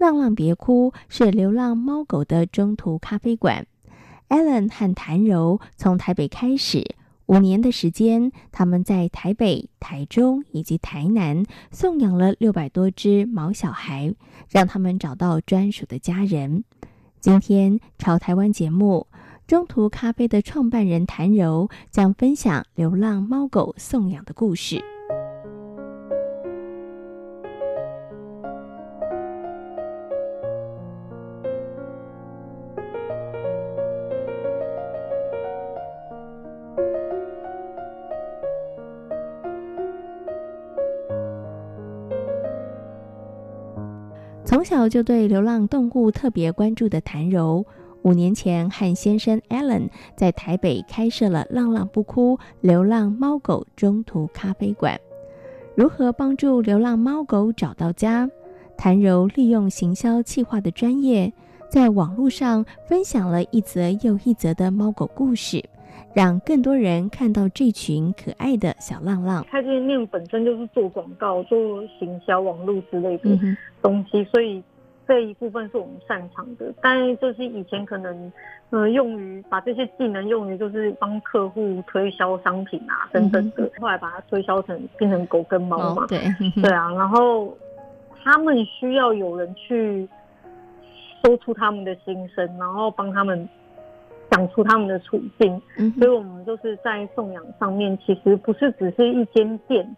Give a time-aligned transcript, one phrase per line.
[0.00, 3.66] 浪浪别哭是流浪猫狗的中途咖啡馆。
[4.30, 6.94] Allen 和谭柔从台北开始，
[7.26, 14.14] 五年的时间，他们在台北、台中以及台南送养了六百多只毛小孩，
[14.48, 16.64] 让他们找到专属的家人。
[17.20, 19.06] 今天《潮台湾》节目。
[19.46, 24.80] 中途咖啡的创办人谭柔将分享流浪猫狗送养的故事。
[44.60, 47.64] 从小就对流浪动物特别关注的谭柔。
[48.02, 55.00] 五年前，和先生 Allen 在台北开设了“浪浪不哭”流浪猫狗中途咖啡馆。
[55.74, 58.28] 如何帮助流浪猫狗找到家？
[58.76, 61.32] 谭柔利用行销企划的专业，
[61.70, 65.64] 在网络上分享了一则又一则的猫狗故事，
[66.14, 69.44] 让更多人看到这群可爱的小浪浪。
[69.50, 73.30] 开店面本身就是做广告、做行销、网络之类的
[73.82, 74.62] 东西，嗯、所以。
[75.08, 78.32] 这一部分是我们擅长的，但就是以前可能，
[78.70, 86.20] 呃，用于把这些技能用于就是帮客户推销商品啊等等的，后来把它推销成变成狗跟猫嘛，哦、对
[86.62, 87.52] 对啊，然后
[88.22, 90.08] 他们需要有人去
[91.24, 93.48] 说出他们的心声，然后帮他们
[94.30, 99.96] 讲出他们的处境，嗯、所以我们就是在送养上面，其实不是只是一间店，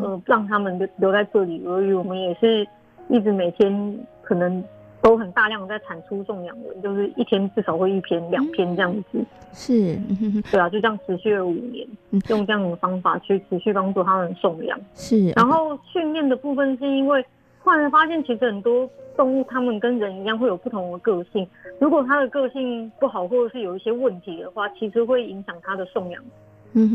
[0.00, 2.66] 呃，让他们留留在这里而已，我们也是
[3.08, 3.98] 一直每天。
[4.26, 4.64] 可能
[5.02, 9.22] 都很大量的在产出送养文，就是一天至少会一篇两篇这样子。
[9.52, 9.98] 是，
[10.50, 11.86] 对啊，就这样持续了五年，
[12.30, 14.80] 用这样的方法去持续帮助他们送养。
[14.94, 17.22] 是，然后训练的部分是因为
[17.64, 21.48] 后来发现，其实很多动物它们跟人一样会有不同的个性，
[21.80, 26.22] 如果它的个性不好或者是有一些问题的话，其实会影响它的送养。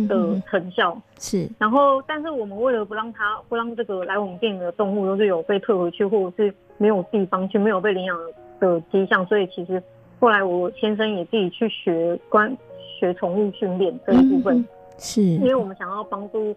[0.09, 1.01] 的成效。
[1.19, 8.19] 是，然后，但是我们为了不让它，不让这个来我们店里的动物都是有被退回去，或者是没有地方去，没有被领养
[8.59, 9.81] 的迹象，所以其实
[10.19, 16.53] 后来我先生也自己去学关学宠物训练这一部分，嗯、是，因为我们想要帮助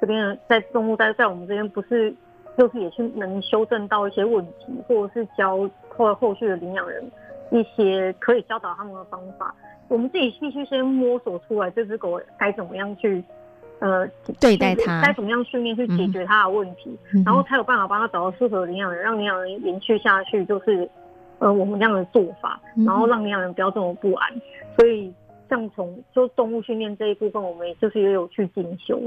[0.00, 2.10] 这边在动物在在我们这边不是，
[2.56, 7.02] 就是也是能修正到一些问题，或者是教后后续的领养人
[7.50, 9.54] 一些可以教导他们的方法。
[9.88, 13.22] 我们自己必须先摸索出来这只狗该怎么样去，
[13.78, 14.08] 呃，
[14.40, 20.44] 对待它，该怎么样训练去解决它的问题，嗯、然后才有办法帮它找到适合的领养人，让领养人延续下去。
[20.46, 20.88] 就是，
[21.40, 24.32] 呃，我们这样的做法，然后让领养人不要这么不安。
[24.78, 25.12] 所以，
[25.50, 28.98] 像从就动物训练这一部分，我们就是也有去进修。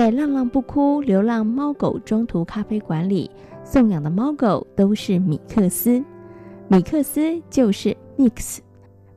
[0.00, 3.30] 在浪浪不哭流浪猫狗中途咖啡馆里，
[3.62, 6.02] 送养的猫狗都是米克斯。
[6.68, 8.60] 米克斯就是 mix。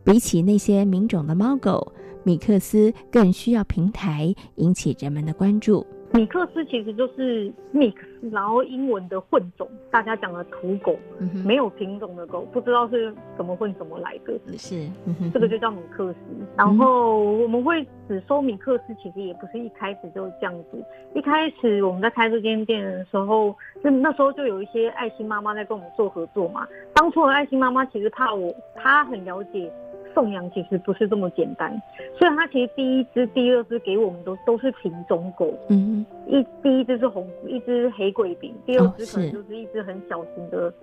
[0.04, 5.88] 比起那些名种的猫狗，米克斯更需要平台引起人们的关注。
[6.14, 7.96] 米克斯其实就是 mix，
[8.32, 16.18] 然后英文的混种，大家讲的土狗，嗯、没有品种的狗，不知道是怎么混怎么来的，是，嗯、这个就叫米克斯。
[16.56, 20.86] 然后我们会只收米克斯，其实也不是一开始就这样子。
[21.16, 26.68] 一开始我们在开这间店的时候，那那时候就有一些爱心妈妈在跟我们做合作嘛。
[26.94, 29.72] 当初的爱心妈妈其实怕我，她很了解。
[30.14, 31.72] 送养其实不是这么简单，
[32.18, 40.74] 所以它其实第一只、第二只给我们都都是品种狗，嗯，一第一只是红，一只黑贵宾，第二只可能就是一只很小型的，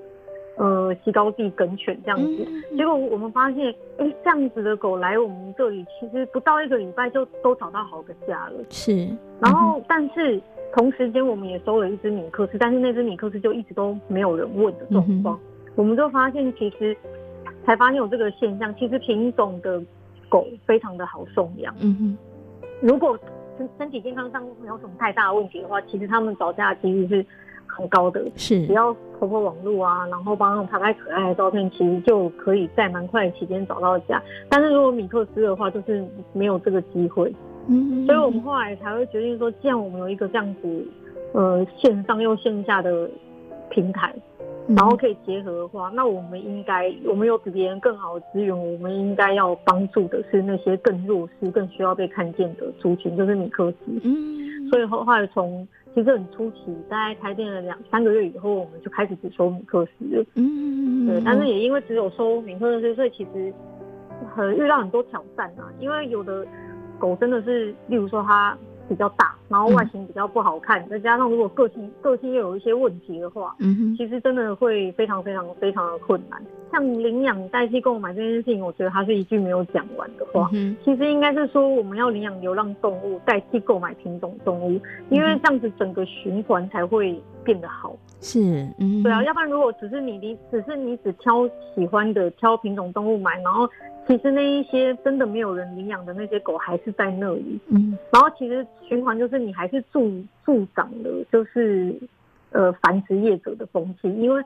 [0.57, 2.47] 哦、呃，西高地梗犬这样子。
[2.47, 3.67] 嗯、结果我们发现，
[3.99, 8.55] 哎、欸，这样子的狗来我们这里，其实不到一个礼拜就都找到好个家了。
[8.71, 9.09] 是，
[9.41, 10.41] 然后但是
[10.75, 16.97] 同时间我们也收了一只米克斯，但是那只米克斯就一直都没有人问的状况，嗯、我们就发现其实。
[17.65, 19.83] 才发现有这个现象，其实品种的
[20.29, 21.75] 狗非常的好送养。
[21.81, 22.19] 嗯哼，
[22.81, 23.19] 如果
[23.59, 27.25] 身身体健康上没有什么太大的问题的话，其实他们找家的几率是
[27.67, 28.25] 很高的。
[28.37, 34.23] 是，只要 po po 网络啊，然后帮他们拍拍可爱的照片，其实就可以在蛮快的期间找到家。
[34.49, 37.33] 但是如果米克斯的话，就是没有这个机会。
[37.69, 40.89] 嗯，所以我们后来才会决定说，既然我们有一个这样子，
[41.35, 43.09] 呃，线上又线下的
[43.69, 44.15] 平台。
[44.77, 53.77] 然后可以结合的话，那我们应该，我们有比别人更好的资源，我们应该要帮助的是那些更弱势、更需要被看见的族群，就是米克斯。
[54.05, 60.25] 嗯，所以后来从其实很初期，大概开店了两三个月以后，我们就开始只收米克斯了。
[60.37, 63.53] 嗯，对，但是也因为只有收米克斯，所以其实
[64.35, 66.47] 很遇到很多挑战啊，因为有的
[66.99, 68.57] 狗真的是，例如说它。
[68.91, 76.43] 比较大，然后外形比较不好看，再、嗯、加上如果个性个性又有一些问题的话，嗯哼，其实真的会非常非常非常的困难。
[76.73, 80.51] 像领养代替购买这件事情，我觉得它是一句没有讲完的话。
[80.53, 87.97] 嗯、其实应该是说，我们要领养流浪动物代替购买品种动物，因为这样子整个循环才会变得好。
[88.21, 93.69] 是，嗯，对啊，要不然如果只是你你只是你只挑喜欢的挑品种动物买，然后。
[94.11, 100.11] 其实那一些真的没有人领养的那些狗还是在那里，嗯，然后其实循环就是你还是助
[100.45, 101.95] 助长了就是
[102.51, 104.43] 呃繁殖业者的风气，因为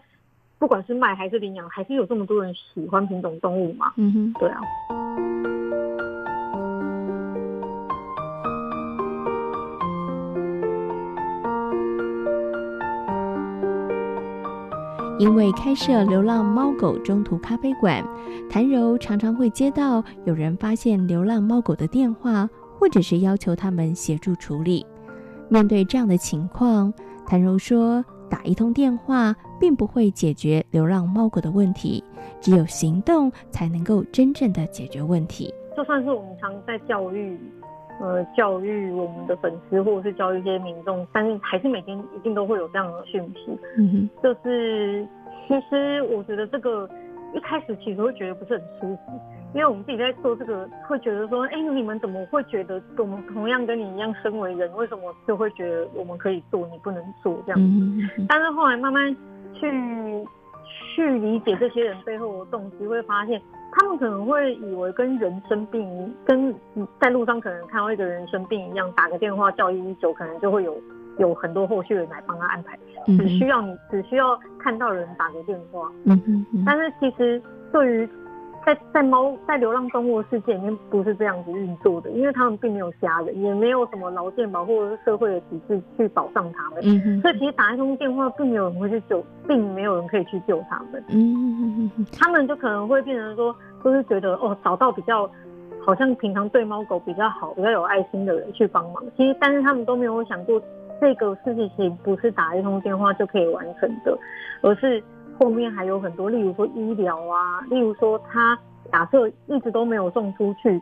[0.58, 4.60] 不管是卖还是领养，还是有这么多人喜欢品种动物嘛，嗯哼，对啊。
[15.16, 18.04] 因为开设流浪猫狗中途咖啡馆，
[18.50, 24.84] 谭柔常常会接到有人发现流浪猫狗的电话，或者是要求他们协助处理。
[25.48, 26.92] 面对这样的情况，
[27.26, 32.02] 谭柔说：“打一通电话并不会解决流浪猫狗的问题，
[32.40, 37.38] 只有行动才能够真正的解决问题。”就算是我们常在教育，
[38.00, 43.56] 呃，教育我们的粉丝，或者是教育一些民众，但是还是每天一定都会有这样的讯息。
[43.78, 45.06] 嗯哼，就是
[45.46, 46.88] 其实我觉得这个
[47.32, 49.12] 一开始其实会觉得不是很舒服，
[49.54, 57.64] 因为我们自己在做这个，会觉得说，哎、欸，你们怎么会觉得我们同样跟你一样身为人，为什么就会觉得我们可以做，你不能做这样子？
[58.18, 59.16] 嗯，但是后来慢慢
[59.54, 59.70] 去
[60.96, 63.40] 去理解这些人背后的动机，会发现。
[63.76, 66.54] 他们可能会以为跟人生病，跟
[67.00, 70.76] 在路上可能看到一个人生病一样，打个电话叫一一九，可能就会有
[71.18, 72.78] 有很多后续人来帮他安排。
[73.06, 75.90] 只需要你，只需要看到人打个电话。
[76.04, 76.62] 嗯嗯嗯。
[76.64, 77.42] 但是其实
[77.72, 78.08] 对于
[78.64, 86.80] 在在猫在流浪动物的世界里面，不是这样子运作的，因为他们并没有家人，也没有什么劳健保或者是社会的体制去保障他们。
[86.82, 87.20] 嗯嗯。
[87.20, 91.02] 所以其实打一通电话，并没有人会去救，并没有人可以去救他们。
[91.10, 91.90] 嗯。
[92.12, 93.54] 他们就可能会变成说。
[93.84, 95.30] 就是觉得哦，找到比较
[95.84, 99.04] 好像平常对猫狗比较好、比较有爱心的人去帮忙。
[99.14, 100.58] 其实，但是他们都没有想过，
[100.98, 104.18] 这个事情其实不是打一通电话就可以完成的，
[104.62, 105.04] 而是
[105.38, 108.58] 后面还有很多，例如说医疗啊，例如说他
[108.92, 110.80] 假设一直都没有送出去，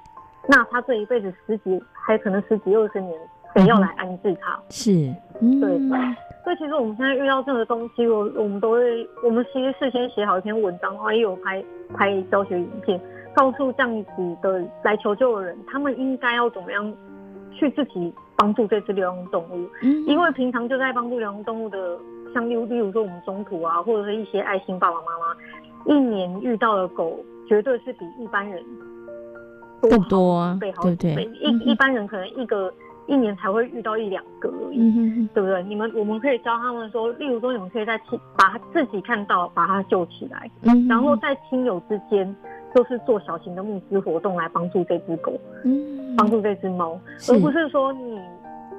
[0.48, 3.18] 那他这一辈子十几，还可能十几二十年，
[3.54, 4.54] 谁要来安置他？
[4.56, 5.70] 嗯、是，嗯、对。
[6.44, 11.64] 所以其实我们现在遇到这样的东西，我我们都会，我们其实事先写好一篇文章的话，也有拍
[11.94, 13.00] 拍教学影片，
[13.32, 16.92] 告诉这样子的来求救的人，他们应该要怎么样
[17.52, 19.70] 去自己帮助这只流浪动物。
[19.82, 21.96] 嗯，因为平常就在帮助流浪动物的，
[22.32, 27.18] 像例如例如说我们中途啊，或者是一些爱心爸爸妈妈，一年遇到的狗
[27.48, 28.62] 绝对是比一般人
[29.80, 31.14] 多更多啊，对对？
[31.14, 32.72] 对，一一般人可能一个。
[33.08, 35.60] 一年才会遇到一两个而已，对不对？
[35.64, 42.34] 你们我们可以教他们说，例如说，你们可以在亲把他自己看到，把他救起来，嗯、然后在亲友之间，
[42.72, 45.32] 就是做小型的募资活动来帮助这只狗，
[45.64, 46.96] 嗯，帮助这只猫，
[47.28, 48.20] 而不是说你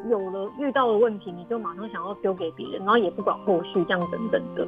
[0.10, 4.68] 有了遇到的问题，你就马上想要丢给别人，然后也不管后续这样等等的。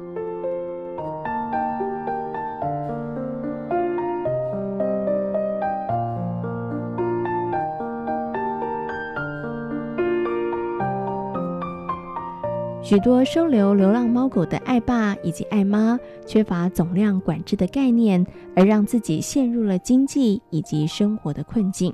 [12.82, 18.24] 许多收留流浪猫狗的爱爸以及爱妈缺乏总量管制的概念，
[18.54, 21.92] 而让自己陷入了经济以及生活的困境。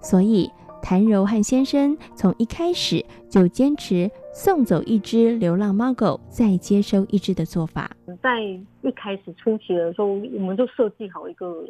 [0.00, 0.48] 所以，
[0.82, 7.90] 谭柔和先生从一开始就坚持送走一只流浪猫狗，再接收一只的做法。
[8.22, 11.64] 在一开始初期的时候，我们就设计好一个。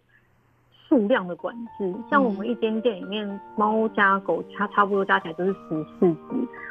[0.91, 6.17] 数量的管制，像我们一间店里面，猫加狗差差不多加起来就是十四只，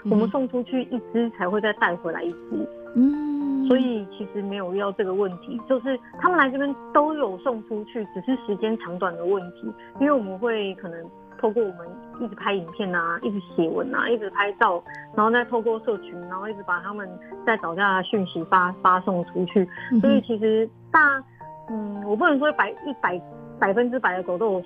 [0.03, 11.01] 嗯、我们送出去一只才会再带回来一只，嗯，所以其实没有遇到这个问题，就是他们来这边都有送出去，只是时间长短的问题，因为我们会可能
[11.39, 11.87] 透过我们
[12.19, 14.83] 一直拍影片啊，一直写文啊，一直拍照，
[15.15, 17.09] 然后再透过社群，然后一直把他们
[17.45, 19.67] 在找下的讯息发发送出去。
[19.91, 21.23] 嗯、所以其实大，
[21.69, 23.21] 嗯，我不能说百一百
[23.59, 24.63] 百分之百的狗都有。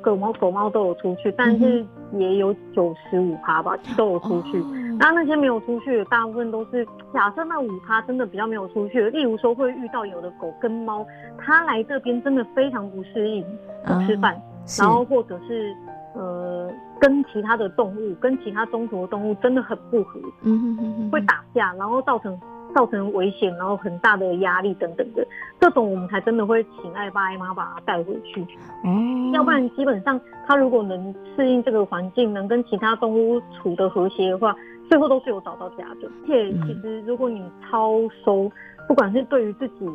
[0.00, 4.58] 狗猫狗猫都有出去，但是也有九十五趴吧都有出去。
[4.98, 9.10] 那、哦、那些没有出去的，大部分都是假设那五趴真的比较没有出去的。
[9.10, 11.06] 例如说会遇到有的狗跟猫，
[11.38, 13.44] 它来这边真的非常不适应，
[13.84, 14.40] 不吃饭，哦、
[14.80, 15.72] 然后或者是
[16.14, 22.38] 呃跟其他的动物，跟其他中途的动物真的很不合，嗯哼哼哼，会打架，然后造成。
[22.74, 25.22] 造成危险，然后很大的压力等等的，
[25.60, 28.46] 这种我们才真的会请爱爸爱妈把它带回去。
[28.82, 34.56] 嗯，要不然基本上它如果能适应这个环境，能跟其他动物处的和谐的话，
[34.88, 36.08] 最后都是有找到家的。
[36.22, 38.50] 而且其实如果你超收，
[38.88, 39.86] 不管是对于自己，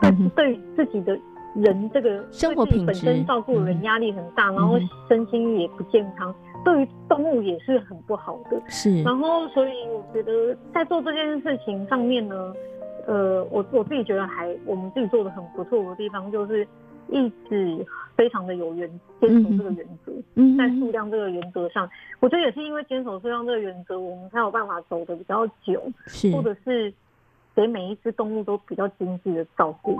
[0.00, 1.18] 对对于自己的。
[1.54, 4.78] 人这个生活品质，本身照顾人压力很大，嗯、然后
[5.08, 8.60] 身心也不健康，嗯、对于动物也是很不好的。
[8.68, 12.54] 是，然后所以我觉得在做这件事情上面呢，
[13.06, 16.66] 呃，我我自己觉得还我们自己做的很不错的地方，就是
[17.08, 18.88] 一直非常的有原
[19.20, 20.12] 坚守这个原则。
[20.36, 21.90] 嗯，在数量这个原则上，
[22.20, 26.92] 我觉得也是因为坚守数量这个原则，我们才有办法走的比较久，是，或者是
[27.56, 29.96] 给每一只动物都比较精致的照顾。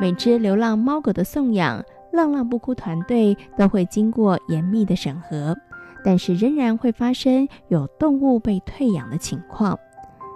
[0.00, 1.82] 每只流浪猫狗的送养，
[2.12, 5.56] 浪浪不哭团队都会经过严密的审核，
[6.04, 9.78] 但是仍然会发生有动物被退养的情况。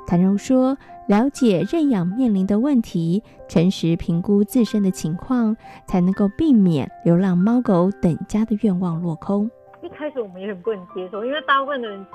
[0.07, 9.51] 谭荣说：“了解认养面临的问题，诚实评估自身的情况，才能够避免流浪猫狗等家的愿望落空。”
[9.83, 12.07] 一开始我们也很不能接受，因为大部分的人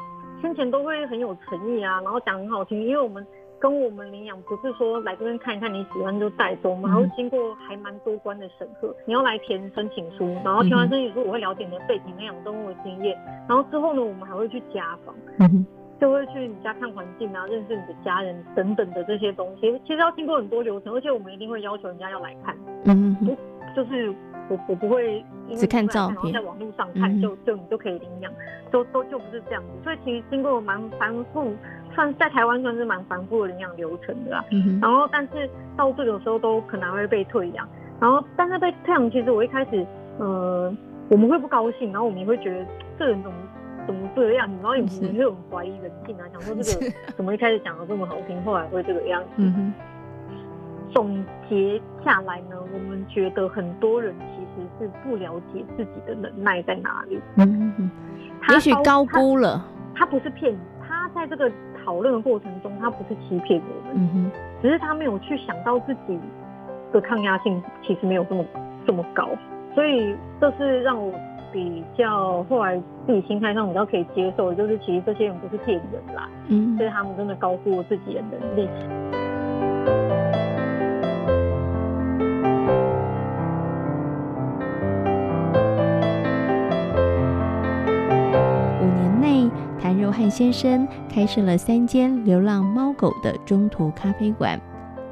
[0.42, 3.26] 先前都会很有诚意啊，然后讲很好听，因为我们。
[3.64, 13.18] 跟我们领养不是说来这边看一看，你喜欢就带走嘛，然后经过还蛮多关的审核，你要来填申请书，然后填完申请书，我会了解你的背景、领养动物的经验，
[13.48, 15.16] 然后之后呢，我们还会去家访，
[15.98, 22.54] 就会去你家看环境啊，认识你的家人等等的这些东西，其实要经过很多流程，而且我们一定会要求人家要来看，
[22.84, 23.16] 嗯，
[23.74, 24.14] 就是
[24.50, 28.30] 我我不会因为只看照片，然后在网络上看就就你就可以领养，
[28.70, 31.54] 都都就不是这样子，所以其实经过蛮繁复。
[31.94, 37.68] 算在台湾算是蛮繁复的领养流程的啦，嗯、然后但是到这个时候都可能会被退养，
[38.00, 39.86] 然后但是被退养，其实我一开始，
[40.20, 40.76] 呃，
[41.10, 42.66] 我们会不高兴，然后我们也会觉得
[42.98, 43.38] 这人怎么
[43.86, 49.44] 怎么这样，然后也也会很怀疑人性啊，想说这个怎么一开始讲的这么好听，后来会这个样子。
[50.94, 57.90] 总结下来呢，我们觉得很多人其实是不了解自己的能耐在哪里，嗯
[58.50, 61.52] 也许高估了，他，他不是骗你，他在这个。
[61.84, 66.20] 讨论的过程中，他不是欺骗我们，嗯、只是他没有去想到自己
[66.92, 68.46] 的抗压性其实没有这么
[68.88, 69.30] 这么高，
[69.76, 71.14] 所以这是让我
[71.52, 78.68] 比较后来自己心态上比较可以接受的，就是其实这些人不是骗人啦，嗯，所以他们真的高估我自己的能力。
[90.24, 94.58] 和先生开设了三间流浪猫狗的中途咖啡馆，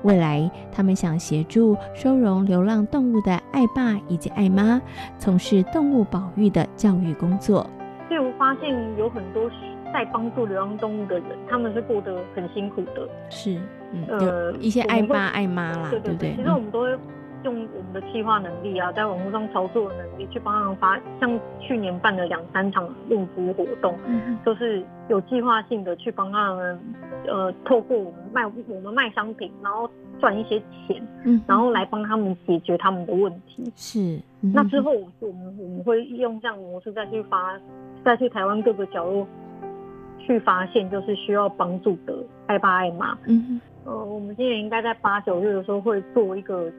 [0.03, 4.81] 未来他们想协助收容流浪动物的爱爸以及爱妈，
[5.17, 7.69] 从事动物保育的教育工作。
[8.07, 9.49] 所以我发现有很多
[9.91, 13.05] 在帮助流浪动物的人，他们是过得很辛苦的。
[13.29, 13.59] 是，
[13.91, 16.35] 嗯，呃，一些爱爸爱妈啦，对对对。
[16.37, 16.97] 其实我们都会。
[17.43, 26.79] 用我们的企划能力啊，在网络上操作的能力去帮他们发，像去年办了两三场募资活动，嗯、都是有计划性的去帮他们，
[27.27, 33.71] 呃，透过我们卖我们卖商品，然后赚一些钱，嗯、然后来帮他们解决他们的问题。
[33.75, 33.99] 是，
[34.41, 37.59] 嗯、那之后我们我们会用这样的模式再去发，
[38.05, 39.27] 再去台湾各个角落
[40.19, 43.17] 去发现，就是需要帮助的爱爸爱妈。
[43.25, 46.71] 嗯，呃，我们今年应该在八九月的时候会做一个。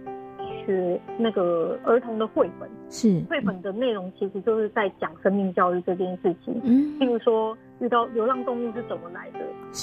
[0.65, 6.61] 学那个儿童的绘本，是绘本的内容，其实就是在讲生命教育这件事情。
[6.65, 9.41] 嗯，譬如说遇到流浪动物是怎么来的，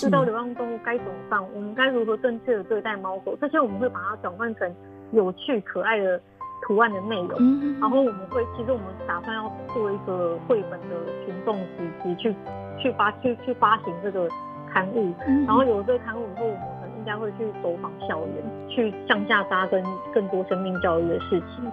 [0.07, 4.73] 遇到流浪动物该怎么办，我们该如何正确的对待猫狗，这些我们会把它转换成
[5.11, 6.19] 有趣可爱的
[6.61, 7.35] 图案的内容。
[7.39, 10.95] 嗯，然后我们会，其实我们打算要做一个绘本的
[11.25, 12.35] 群众集集去
[12.77, 14.29] 去发去去发行这个
[14.71, 15.13] 刊物，
[15.45, 16.78] 然后有了这个刊物以后，我们。
[16.99, 19.81] 应该会去走访校园，去向下扎根
[20.13, 21.71] 更多生命教育的事情。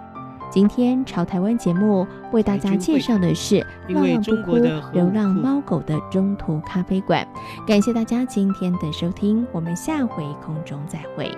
[0.49, 3.55] 今天朝台湾节目为大家介绍的是
[3.89, 4.55] 《浪浪不哭
[4.93, 7.27] 流浪猫狗的中途咖啡馆》，
[7.67, 11.29] 感谢大家今天的收听，我们下回空中再会。